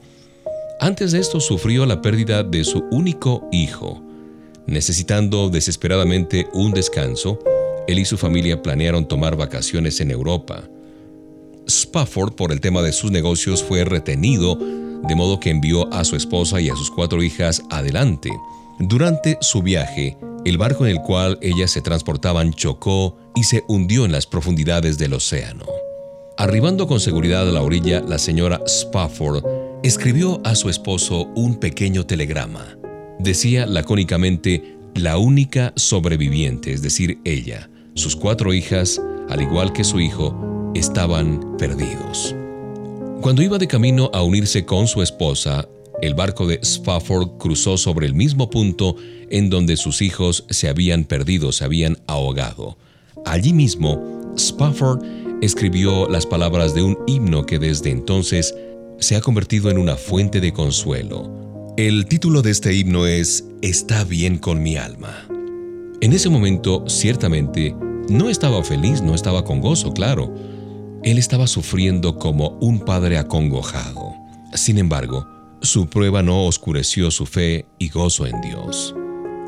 Antes 0.80 1.12
de 1.12 1.18
esto 1.18 1.40
sufrió 1.40 1.86
la 1.86 2.00
pérdida 2.00 2.42
de 2.42 2.64
su 2.64 2.84
único 2.90 3.48
hijo. 3.52 4.02
Necesitando 4.66 5.50
desesperadamente 5.50 6.46
un 6.52 6.72
descanso, 6.72 7.38
él 7.88 7.98
y 7.98 8.04
su 8.04 8.16
familia 8.16 8.62
planearon 8.62 9.08
tomar 9.08 9.36
vacaciones 9.36 10.00
en 10.00 10.10
Europa. 10.10 10.62
Spafford, 11.66 12.34
por 12.34 12.52
el 12.52 12.60
tema 12.60 12.82
de 12.82 12.92
sus 12.92 13.10
negocios, 13.10 13.62
fue 13.62 13.84
retenido, 13.84 14.56
de 14.56 15.14
modo 15.14 15.40
que 15.40 15.50
envió 15.50 15.92
a 15.92 16.04
su 16.04 16.16
esposa 16.16 16.60
y 16.60 16.68
a 16.68 16.76
sus 16.76 16.90
cuatro 16.90 17.22
hijas 17.22 17.62
adelante. 17.70 18.30
Durante 18.82 19.36
su 19.42 19.60
viaje, 19.60 20.16
el 20.46 20.56
barco 20.56 20.86
en 20.86 20.92
el 20.92 21.02
cual 21.02 21.38
ellas 21.42 21.70
se 21.70 21.82
transportaban 21.82 22.54
chocó 22.54 23.14
y 23.34 23.44
se 23.44 23.62
hundió 23.68 24.06
en 24.06 24.12
las 24.12 24.26
profundidades 24.26 24.96
del 24.96 25.12
océano. 25.12 25.66
Arribando 26.38 26.86
con 26.86 26.98
seguridad 26.98 27.46
a 27.46 27.52
la 27.52 27.60
orilla, 27.60 28.00
la 28.00 28.18
señora 28.18 28.62
Spafford 28.64 29.44
escribió 29.82 30.40
a 30.44 30.54
su 30.54 30.70
esposo 30.70 31.26
un 31.36 31.56
pequeño 31.56 32.06
telegrama. 32.06 32.78
Decía 33.18 33.66
lacónicamente, 33.66 34.78
la 34.94 35.18
única 35.18 35.74
sobreviviente, 35.76 36.72
es 36.72 36.80
decir, 36.80 37.18
ella, 37.26 37.68
sus 37.92 38.16
cuatro 38.16 38.54
hijas, 38.54 38.98
al 39.28 39.42
igual 39.42 39.74
que 39.74 39.84
su 39.84 40.00
hijo, 40.00 40.72
estaban 40.74 41.58
perdidos. 41.58 42.34
Cuando 43.20 43.42
iba 43.42 43.58
de 43.58 43.68
camino 43.68 44.10
a 44.14 44.22
unirse 44.22 44.64
con 44.64 44.86
su 44.86 45.02
esposa, 45.02 45.68
el 46.02 46.14
barco 46.14 46.46
de 46.46 46.58
Spafford 46.62 47.38
cruzó 47.38 47.76
sobre 47.76 48.06
el 48.06 48.14
mismo 48.14 48.50
punto 48.50 48.96
en 49.28 49.50
donde 49.50 49.76
sus 49.76 50.02
hijos 50.02 50.44
se 50.48 50.68
habían 50.68 51.04
perdido, 51.04 51.52
se 51.52 51.64
habían 51.64 51.98
ahogado. 52.06 52.78
Allí 53.26 53.52
mismo, 53.52 54.32
Spafford 54.36 55.02
escribió 55.42 56.08
las 56.08 56.26
palabras 56.26 56.74
de 56.74 56.82
un 56.82 56.98
himno 57.06 57.46
que 57.46 57.58
desde 57.58 57.90
entonces 57.90 58.54
se 58.98 59.16
ha 59.16 59.20
convertido 59.20 59.70
en 59.70 59.78
una 59.78 59.96
fuente 59.96 60.40
de 60.40 60.52
consuelo. 60.52 61.74
El 61.76 62.06
título 62.06 62.42
de 62.42 62.50
este 62.50 62.74
himno 62.74 63.06
es 63.06 63.44
Está 63.62 64.04
bien 64.04 64.38
con 64.38 64.62
mi 64.62 64.76
alma. 64.76 65.26
En 66.00 66.12
ese 66.12 66.28
momento, 66.28 66.84
ciertamente, 66.88 67.74
no 68.08 68.30
estaba 68.30 68.64
feliz, 68.64 69.02
no 69.02 69.14
estaba 69.14 69.44
con 69.44 69.60
gozo, 69.60 69.92
claro. 69.92 70.34
Él 71.02 71.18
estaba 71.18 71.46
sufriendo 71.46 72.16
como 72.18 72.58
un 72.60 72.80
padre 72.80 73.18
acongojado. 73.18 74.14
Sin 74.54 74.78
embargo, 74.78 75.26
su 75.62 75.88
prueba 75.88 76.22
no 76.22 76.46
oscureció 76.46 77.10
su 77.10 77.26
fe 77.26 77.66
y 77.78 77.90
gozo 77.90 78.26
en 78.26 78.40
Dios. 78.40 78.94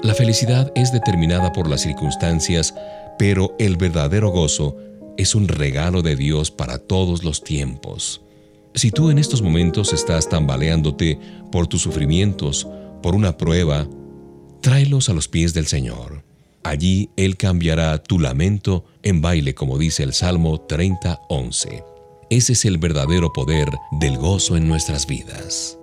La 0.03 0.15
felicidad 0.15 0.71
es 0.75 0.93
determinada 0.93 1.53
por 1.53 1.69
las 1.69 1.83
circunstancias, 1.83 2.75
pero 3.19 3.55
el 3.59 3.77
verdadero 3.77 4.31
gozo 4.31 4.77
es 5.17 5.35
un 5.35 5.49
regalo 5.49 6.03
de 6.03 6.17
Dios 6.17 6.51
para 6.51 6.79
todos 6.79 7.25
los 7.25 7.45
tiempos. 7.45 8.23
Si 8.75 8.91
tú 8.91 9.11
en 9.11 9.19
estos 9.19 9.43
momentos 9.43 9.93
estás 9.93 10.29
tambaleándote 10.29 11.19
por 11.51 11.67
tus 11.67 11.83
sufrimientos, 11.83 12.67
por 13.03 13.15
una 13.15 13.37
prueba, 13.37 13.87
tráelos 14.61 15.09
a 15.09 15.13
los 15.13 15.29
pies 15.29 15.55
del 15.55 15.67
Señor. 15.67 16.25
Allí 16.63 17.11
Él 17.17 17.37
cambiará 17.37 18.03
tu 18.03 18.19
lamento 18.19 18.85
en 19.03 19.21
baile, 19.21 19.55
como 19.55 19.79
dice 19.79 20.03
el 20.03 20.13
Salmo 20.13 20.61
30:11. 20.67 21.85
Ese 22.31 22.53
es 22.53 22.65
el 22.65 22.79
verdadero 22.79 23.33
poder 23.33 23.69
del 23.93 24.17
gozo 24.17 24.57
en 24.57 24.69
nuestras 24.69 25.07
vidas. 25.07 25.79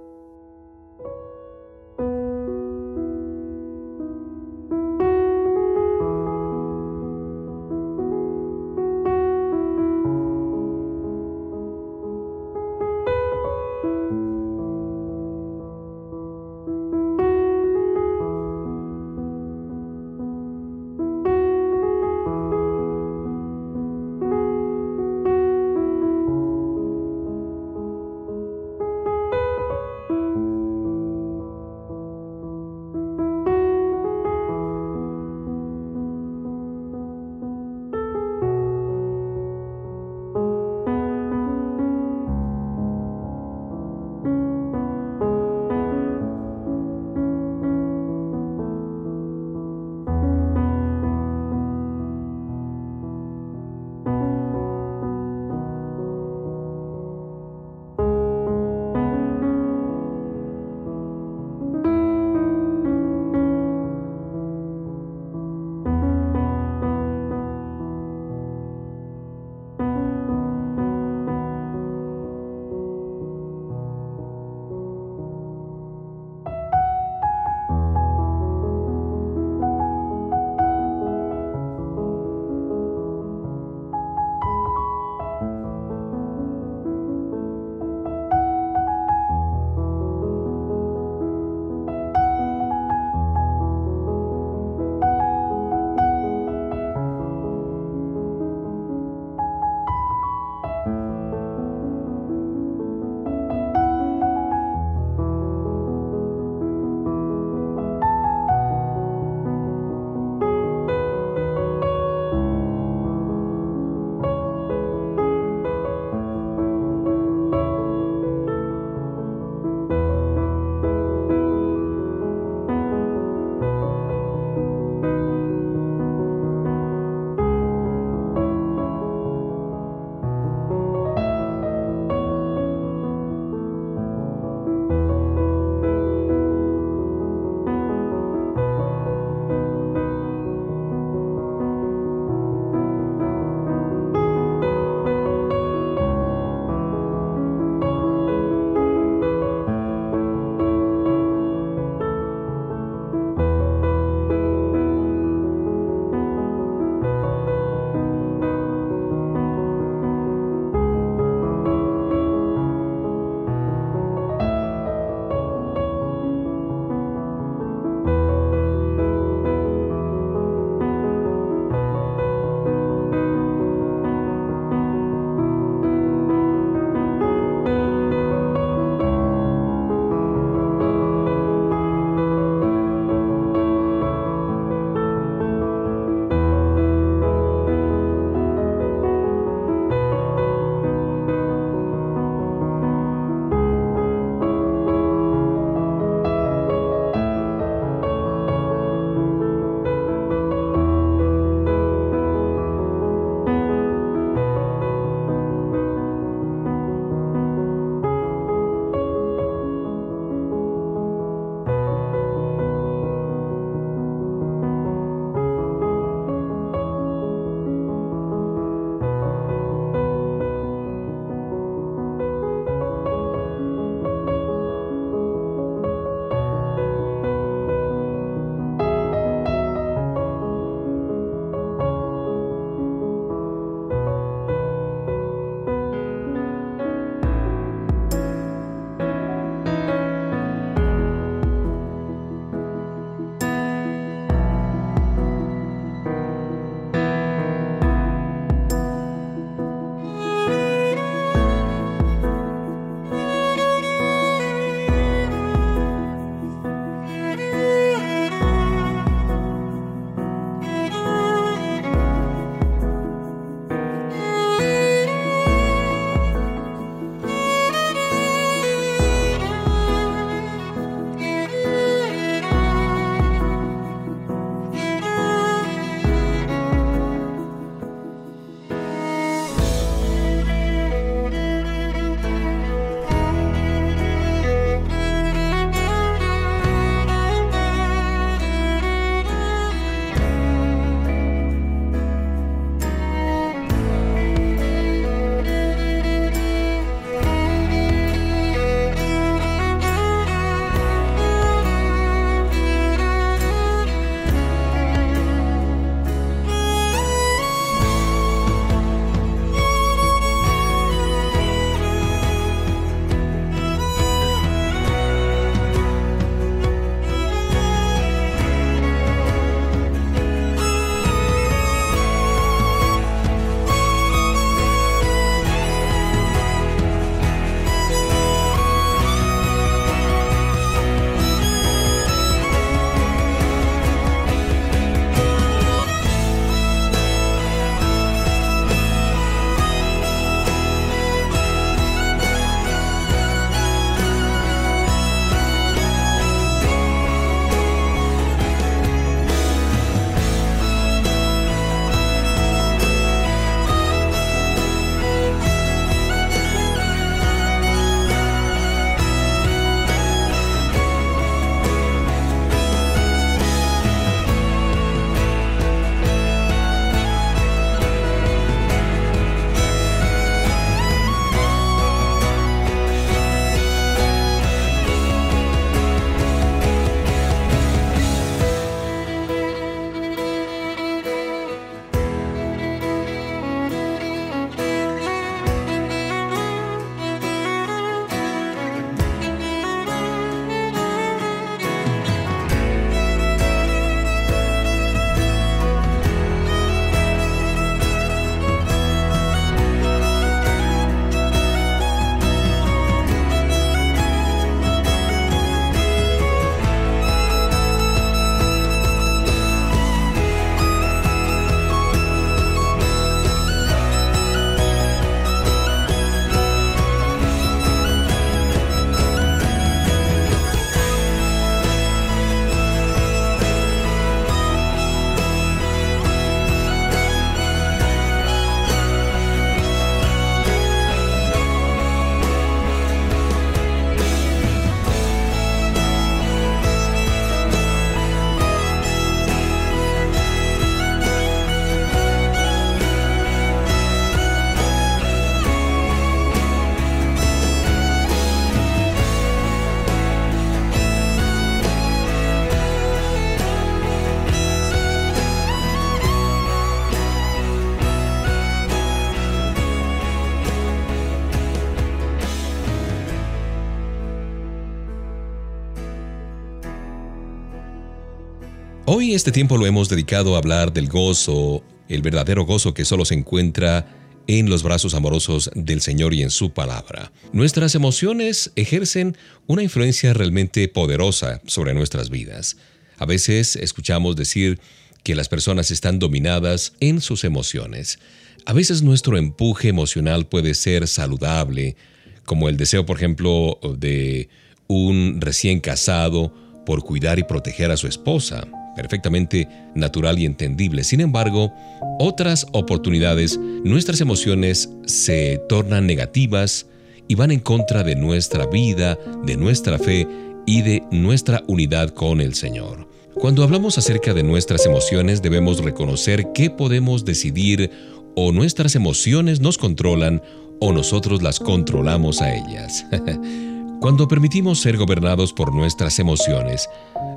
Hoy 468.99 469.13
este 469.13 469.31
tiempo 469.31 469.55
lo 469.55 469.65
hemos 469.65 469.87
dedicado 469.87 470.35
a 470.35 470.39
hablar 470.39 470.73
del 470.73 470.89
gozo, 470.89 471.63
el 471.87 472.01
verdadero 472.01 472.45
gozo 472.45 472.73
que 472.73 472.83
solo 472.83 473.05
se 473.05 473.13
encuentra 473.13 473.87
en 474.27 474.49
los 474.49 474.61
brazos 474.61 474.93
amorosos 474.93 475.49
del 475.55 475.79
Señor 475.79 476.13
y 476.13 476.21
en 476.21 476.29
su 476.29 476.51
palabra. 476.51 477.09
Nuestras 477.31 477.75
emociones 477.75 478.51
ejercen 478.57 479.15
una 479.47 479.63
influencia 479.63 480.13
realmente 480.13 480.67
poderosa 480.67 481.39
sobre 481.45 481.73
nuestras 481.73 482.09
vidas. 482.09 482.57
A 482.97 483.05
veces 483.05 483.55
escuchamos 483.55 484.17
decir 484.17 484.59
que 485.01 485.15
las 485.15 485.29
personas 485.29 485.71
están 485.71 485.97
dominadas 485.97 486.73
en 486.81 486.99
sus 486.99 487.23
emociones. 487.23 487.99
A 488.45 488.51
veces 488.51 488.81
nuestro 488.81 489.17
empuje 489.17 489.69
emocional 489.69 490.27
puede 490.27 490.53
ser 490.55 490.89
saludable, 490.89 491.77
como 492.25 492.49
el 492.49 492.57
deseo, 492.57 492.85
por 492.85 492.97
ejemplo, 492.97 493.61
de 493.77 494.27
un 494.67 495.21
recién 495.21 495.61
casado 495.61 496.33
por 496.65 496.83
cuidar 496.83 497.17
y 497.17 497.23
proteger 497.23 497.71
a 497.71 497.77
su 497.77 497.87
esposa, 497.87 498.45
perfectamente 498.81 499.49
natural 499.75 500.17
y 500.19 500.25
entendible. 500.25 500.85
Sin 500.85 501.01
embargo, 501.01 501.51
otras 501.99 502.47
oportunidades, 502.53 503.37
nuestras 503.37 503.99
emociones 503.99 504.69
se 504.85 505.41
tornan 505.49 505.85
negativas 505.85 506.65
y 507.09 507.15
van 507.15 507.31
en 507.31 507.41
contra 507.41 507.83
de 507.83 507.95
nuestra 507.95 508.45
vida, 508.45 508.97
de 509.25 509.35
nuestra 509.35 509.77
fe 509.77 510.07
y 510.45 510.61
de 510.61 510.81
nuestra 510.91 511.43
unidad 511.47 511.89
con 511.89 512.21
el 512.21 512.35
Señor. 512.35 512.87
Cuando 513.15 513.43
hablamos 513.43 513.77
acerca 513.77 514.13
de 514.13 514.23
nuestras 514.23 514.65
emociones 514.65 515.21
debemos 515.21 515.61
reconocer 515.61 516.31
que 516.33 516.49
podemos 516.49 517.03
decidir 517.03 517.69
o 518.15 518.31
nuestras 518.31 518.75
emociones 518.75 519.41
nos 519.41 519.57
controlan 519.57 520.21
o 520.61 520.71
nosotros 520.71 521.21
las 521.21 521.39
controlamos 521.39 522.21
a 522.21 522.33
ellas. 522.33 522.85
Cuando 523.79 524.09
permitimos 524.09 524.59
ser 524.59 524.75
gobernados 524.75 525.31
por 525.31 525.53
nuestras 525.53 525.99
emociones, 525.99 526.69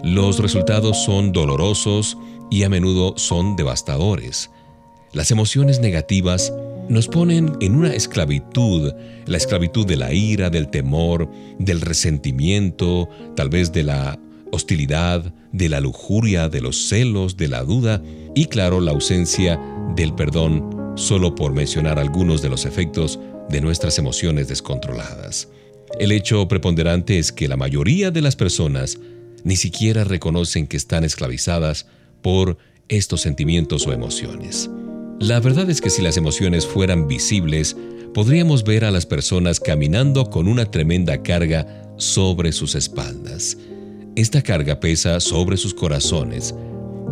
los 0.04 0.38
resultados 0.38 1.04
son 1.04 1.32
dolorosos 1.32 2.16
y 2.52 2.62
a 2.62 2.68
menudo 2.68 3.14
son 3.16 3.56
devastadores. 3.56 4.48
Las 5.12 5.32
emociones 5.32 5.80
negativas 5.80 6.52
nos 6.88 7.08
ponen 7.08 7.56
en 7.60 7.74
una 7.74 7.92
esclavitud, 7.92 8.92
la 9.26 9.36
esclavitud 9.36 9.84
de 9.86 9.96
la 9.96 10.12
ira, 10.12 10.50
del 10.50 10.68
temor, 10.68 11.28
del 11.58 11.80
resentimiento, 11.80 13.08
tal 13.34 13.48
vez 13.48 13.72
de 13.72 13.82
la 13.82 14.20
hostilidad, 14.52 15.34
de 15.50 15.68
la 15.68 15.80
lujuria, 15.80 16.48
de 16.48 16.60
los 16.60 16.88
celos, 16.88 17.36
de 17.36 17.48
la 17.48 17.64
duda 17.64 18.00
y 18.36 18.46
claro, 18.46 18.80
la 18.80 18.92
ausencia 18.92 19.60
del 19.96 20.14
perdón, 20.14 20.94
solo 20.94 21.34
por 21.34 21.54
mencionar 21.54 21.98
algunos 21.98 22.40
de 22.40 22.50
los 22.50 22.66
efectos 22.66 23.18
de 23.48 23.60
nuestras 23.60 23.98
emociones 23.98 24.46
descontroladas. 24.46 25.48
El 25.98 26.12
hecho 26.12 26.48
preponderante 26.48 27.18
es 27.18 27.32
que 27.32 27.48
la 27.48 27.56
mayoría 27.56 28.10
de 28.10 28.22
las 28.22 28.36
personas 28.36 28.98
ni 29.44 29.56
siquiera 29.56 30.04
reconocen 30.04 30.66
que 30.66 30.76
están 30.76 31.04
esclavizadas 31.04 31.86
por 32.22 32.56
estos 32.88 33.20
sentimientos 33.20 33.86
o 33.86 33.92
emociones. 33.92 34.70
La 35.20 35.40
verdad 35.40 35.68
es 35.70 35.80
que 35.80 35.90
si 35.90 36.02
las 36.02 36.16
emociones 36.16 36.66
fueran 36.66 37.08
visibles, 37.08 37.76
podríamos 38.14 38.64
ver 38.64 38.84
a 38.84 38.90
las 38.90 39.06
personas 39.06 39.60
caminando 39.60 40.30
con 40.30 40.48
una 40.48 40.70
tremenda 40.70 41.22
carga 41.22 41.66
sobre 41.96 42.52
sus 42.52 42.74
espaldas. 42.74 43.56
Esta 44.16 44.42
carga 44.42 44.80
pesa 44.80 45.20
sobre 45.20 45.56
sus 45.56 45.74
corazones, 45.74 46.54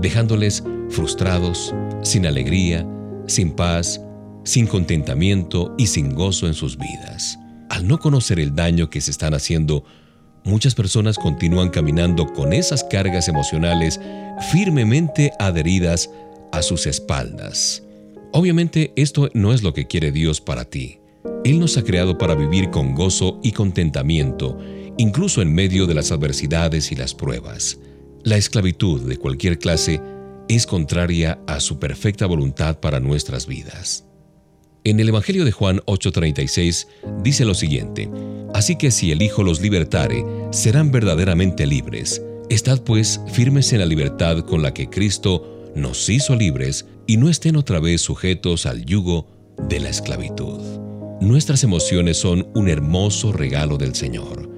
dejándoles 0.00 0.62
frustrados, 0.88 1.74
sin 2.02 2.26
alegría, 2.26 2.86
sin 3.26 3.52
paz, 3.52 4.00
sin 4.44 4.66
contentamiento 4.66 5.74
y 5.78 5.86
sin 5.86 6.14
gozo 6.14 6.46
en 6.46 6.54
sus 6.54 6.76
vidas. 6.76 7.38
Al 7.70 7.86
no 7.86 7.98
conocer 8.00 8.40
el 8.40 8.56
daño 8.56 8.90
que 8.90 9.00
se 9.00 9.12
están 9.12 9.32
haciendo, 9.32 9.84
muchas 10.44 10.74
personas 10.74 11.16
continúan 11.16 11.70
caminando 11.70 12.26
con 12.26 12.52
esas 12.52 12.82
cargas 12.82 13.28
emocionales 13.28 14.00
firmemente 14.50 15.30
adheridas 15.38 16.10
a 16.50 16.62
sus 16.62 16.86
espaldas. 16.86 17.84
Obviamente 18.32 18.92
esto 18.96 19.28
no 19.34 19.52
es 19.52 19.62
lo 19.62 19.72
que 19.72 19.86
quiere 19.86 20.10
Dios 20.10 20.40
para 20.40 20.64
ti. 20.64 20.98
Él 21.44 21.60
nos 21.60 21.76
ha 21.76 21.84
creado 21.84 22.18
para 22.18 22.34
vivir 22.34 22.70
con 22.70 22.96
gozo 22.96 23.38
y 23.40 23.52
contentamiento, 23.52 24.58
incluso 24.98 25.40
en 25.40 25.54
medio 25.54 25.86
de 25.86 25.94
las 25.94 26.10
adversidades 26.10 26.90
y 26.90 26.96
las 26.96 27.14
pruebas. 27.14 27.78
La 28.24 28.36
esclavitud 28.36 29.08
de 29.08 29.16
cualquier 29.16 29.60
clase 29.60 30.00
es 30.48 30.66
contraria 30.66 31.40
a 31.46 31.60
su 31.60 31.78
perfecta 31.78 32.26
voluntad 32.26 32.80
para 32.80 32.98
nuestras 32.98 33.46
vidas. 33.46 34.09
En 34.82 34.98
el 34.98 35.10
Evangelio 35.10 35.44
de 35.44 35.52
Juan 35.52 35.80
8:36 35.86 36.88
dice 37.22 37.44
lo 37.44 37.54
siguiente, 37.54 38.08
Así 38.54 38.76
que 38.76 38.90
si 38.90 39.12
el 39.12 39.22
Hijo 39.22 39.42
los 39.42 39.60
libertare, 39.60 40.24
serán 40.50 40.90
verdaderamente 40.90 41.66
libres. 41.66 42.22
Estad 42.48 42.82
pues 42.82 43.20
firmes 43.28 43.72
en 43.72 43.80
la 43.80 43.86
libertad 43.86 44.40
con 44.40 44.62
la 44.62 44.74
que 44.74 44.88
Cristo 44.88 45.70
nos 45.76 46.08
hizo 46.08 46.34
libres 46.34 46.86
y 47.06 47.16
no 47.16 47.28
estén 47.28 47.56
otra 47.56 47.78
vez 47.78 48.00
sujetos 48.00 48.66
al 48.66 48.84
yugo 48.84 49.28
de 49.68 49.80
la 49.80 49.90
esclavitud. 49.90 50.58
Nuestras 51.20 51.62
emociones 51.62 52.16
son 52.16 52.48
un 52.54 52.68
hermoso 52.68 53.32
regalo 53.32 53.76
del 53.76 53.94
Señor. 53.94 54.50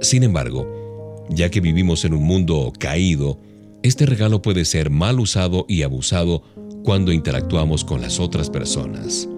Sin 0.00 0.22
embargo, 0.22 1.24
ya 1.28 1.50
que 1.50 1.60
vivimos 1.60 2.04
en 2.04 2.14
un 2.14 2.24
mundo 2.24 2.72
caído, 2.78 3.38
este 3.82 4.06
regalo 4.06 4.42
puede 4.42 4.64
ser 4.64 4.90
mal 4.90 5.20
usado 5.20 5.66
y 5.68 5.82
abusado 5.82 6.42
cuando 6.82 7.12
interactuamos 7.12 7.84
con 7.84 8.00
las 8.00 8.18
otras 8.18 8.50
personas. 8.50 9.28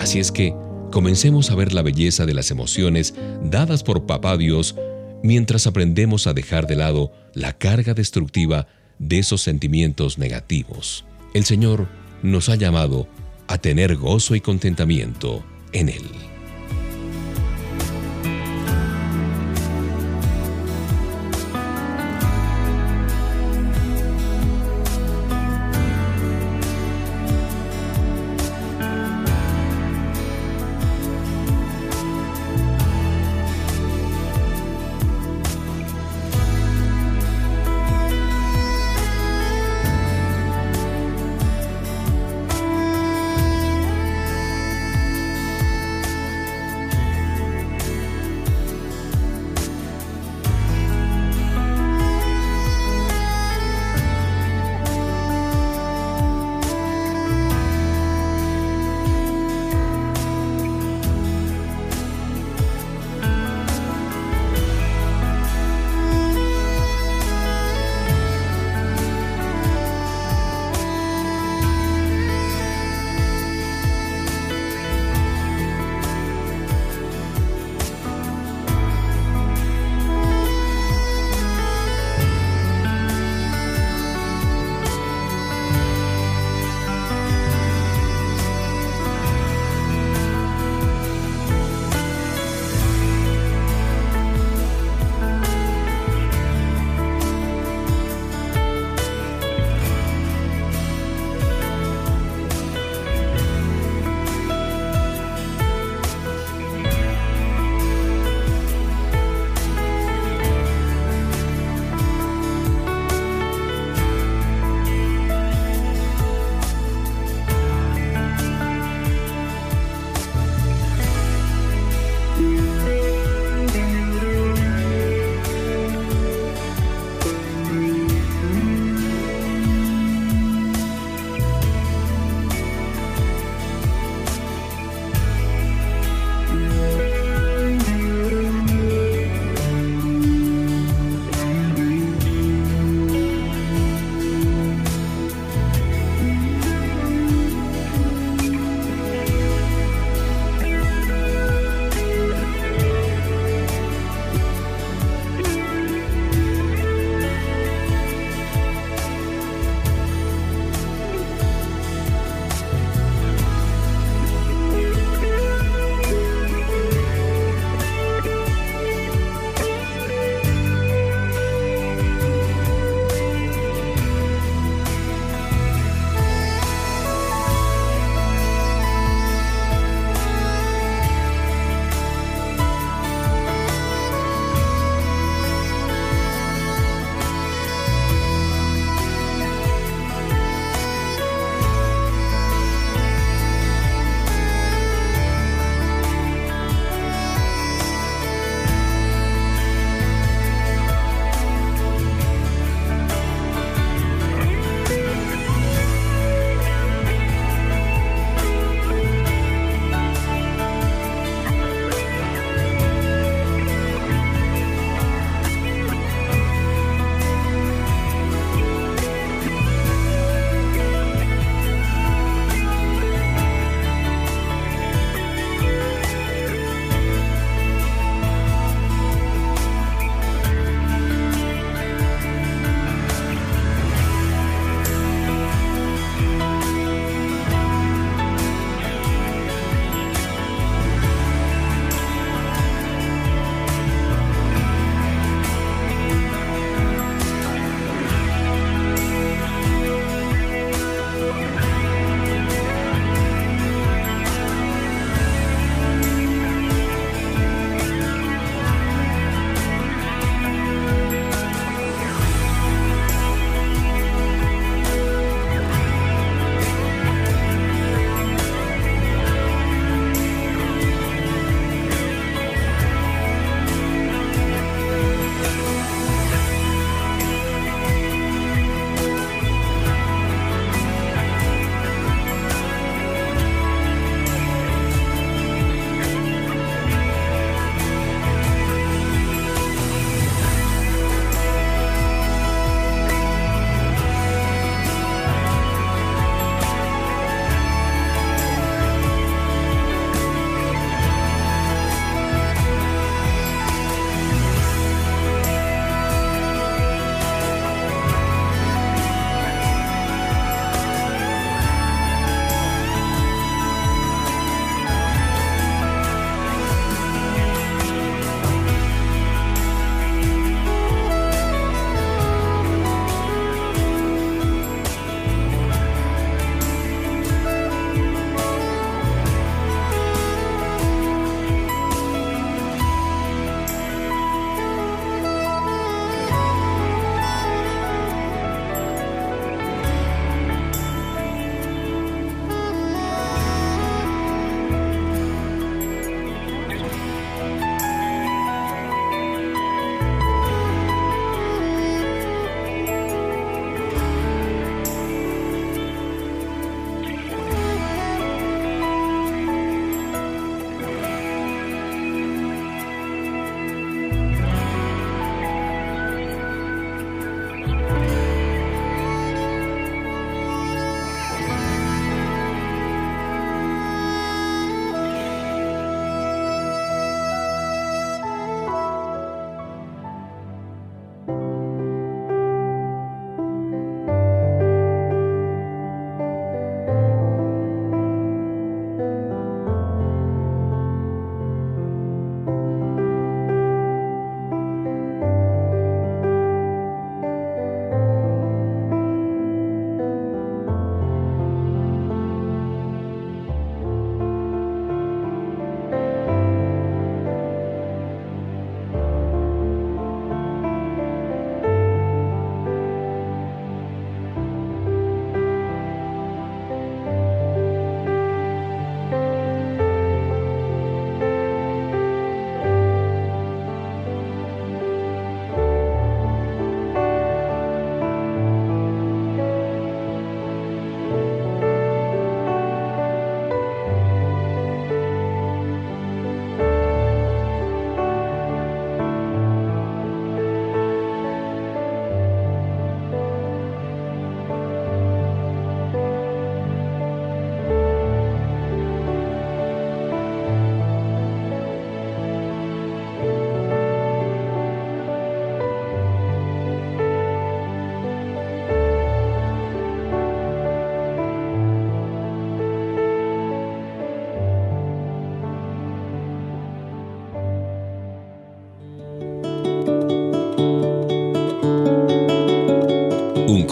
Así 0.00 0.18
es 0.18 0.32
que 0.32 0.54
comencemos 0.90 1.50
a 1.50 1.54
ver 1.54 1.72
la 1.72 1.82
belleza 1.82 2.24
de 2.26 2.34
las 2.34 2.50
emociones 2.50 3.14
dadas 3.42 3.82
por 3.82 4.06
Papá 4.06 4.36
Dios 4.36 4.76
mientras 5.22 5.66
aprendemos 5.66 6.26
a 6.26 6.34
dejar 6.34 6.66
de 6.66 6.76
lado 6.76 7.12
la 7.34 7.52
carga 7.52 7.94
destructiva 7.94 8.66
de 8.98 9.18
esos 9.18 9.42
sentimientos 9.42 10.18
negativos. 10.18 11.04
El 11.34 11.44
Señor 11.44 11.88
nos 12.22 12.48
ha 12.48 12.56
llamado 12.56 13.08
a 13.48 13.58
tener 13.58 13.96
gozo 13.96 14.34
y 14.34 14.40
contentamiento 14.40 15.44
en 15.72 15.88
Él. 15.88 16.27